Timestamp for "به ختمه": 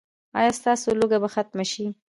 1.23-1.65